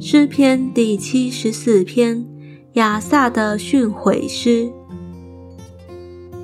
[0.00, 2.26] 诗篇第七十四篇，
[2.74, 4.70] 亚萨的训诲诗。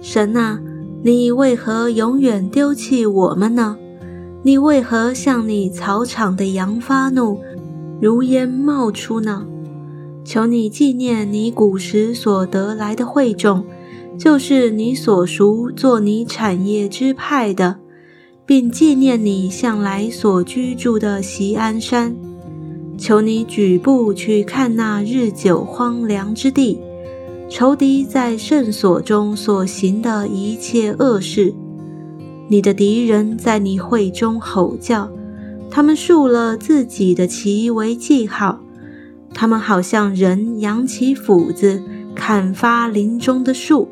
[0.03, 0.61] 神啊，
[1.03, 3.78] 你为何永远丢弃我们呢？
[4.42, 7.40] 你为何向你草场的羊发怒，
[8.00, 9.46] 如烟冒出呢？
[10.24, 13.64] 求你纪念你古时所得来的惠种，
[14.18, 17.80] 就是你所属做你产业之派的，
[18.47, 22.14] 并纪念你向来所居住的锡安山。
[22.96, 26.78] 求你举步去看那日久荒凉之地，
[27.51, 31.54] 仇敌在圣所中所行的一切恶事。
[32.48, 35.10] 你的敌人在你会中吼叫，
[35.70, 38.60] 他们竖了自己的旗为记号，
[39.32, 41.82] 他们好像人扬起斧子
[42.15, 43.88] 砍伐林中的树。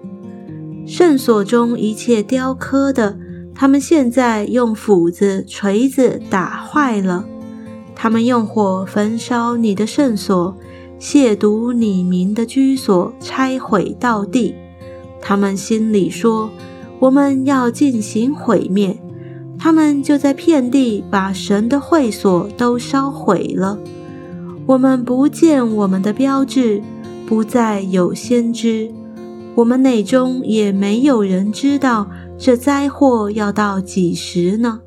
[0.87, 3.19] 圣所中一切雕刻的，
[3.55, 7.25] 他们现在用斧子、锤子打坏了。
[7.95, 10.57] 他们用火焚烧你的圣所，
[10.99, 14.55] 亵渎你民的居所，拆毁到地。
[15.21, 16.51] 他们心里说
[16.99, 18.99] ：“我们要进行毁灭。”
[19.59, 23.79] 他们就在遍地把神的会所都烧毁了。
[24.67, 26.83] 我们不见我们的标志，
[27.29, 28.91] 不再有先知。
[29.55, 32.09] 我们内中也没有人知道
[32.45, 34.81] 这灾祸要到几时呢？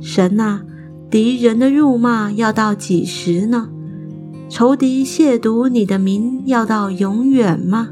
[0.00, 0.62] 神啊！
[1.10, 3.70] 敌人的辱骂要到几时呢？
[4.48, 7.88] 仇敌亵渎你的名要到永远吗？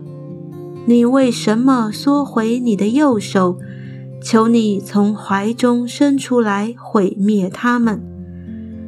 [0.87, 3.59] 你为什么缩回你的右手？
[4.23, 8.01] 求你从怀中伸出来毁灭他们。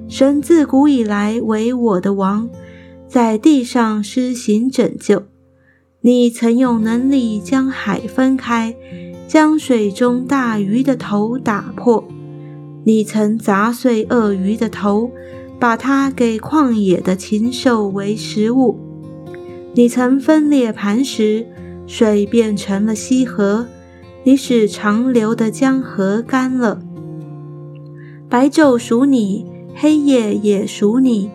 [0.07, 2.49] 神自古以来为我的王，
[3.09, 5.25] 在地上施行拯救。
[6.03, 8.75] 你曾用能力将海分开，
[9.29, 12.03] 将水中大鱼的头打破。
[12.85, 15.11] 你曾砸碎鳄鱼的头，
[15.59, 18.77] 把它给旷野的禽兽为食物；
[19.75, 21.47] 你曾分裂磐石，
[21.87, 23.67] 水变成了溪河；
[24.25, 26.81] 你使长流的江河干了。
[28.31, 29.45] 白昼属你，
[29.75, 31.31] 黑夜也属你，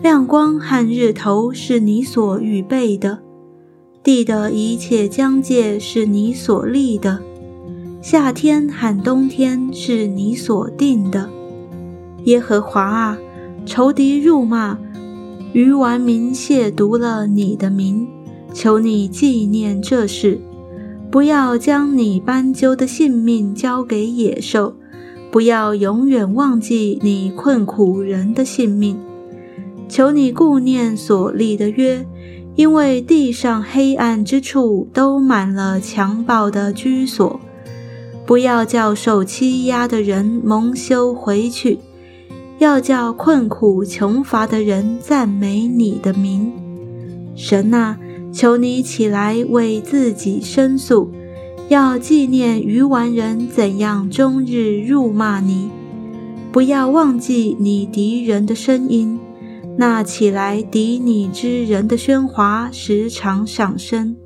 [0.00, 3.22] 亮光和日头是你所预备的，
[4.06, 7.18] 地的一切疆界是你所立的。
[8.00, 11.28] 夏天和冬天是你所定的，
[12.22, 13.18] 耶和华啊！
[13.66, 14.78] 仇敌辱骂，
[15.52, 18.06] 愚顽民亵渎了你的名，
[18.54, 20.40] 求你纪念这事，
[21.10, 24.76] 不要将你斑鸠的性命交给野兽，
[25.32, 28.96] 不要永远忘记你困苦人的性命。
[29.88, 32.06] 求你顾念所立的约，
[32.56, 37.38] 因为地上黑暗之处都满了强暴的居所。
[38.26, 41.78] 不要叫受欺压的人蒙羞回去，
[42.58, 46.50] 要叫困苦穷乏的人赞美你的名。
[47.36, 47.98] 神啊，
[48.32, 51.12] 求你起来为自己申诉，
[51.68, 55.70] 要纪念愚顽人怎样终日辱骂你。
[56.50, 59.20] 不要忘记你敌人的声音，
[59.78, 64.16] 那起来敌你之人的喧哗时常上升。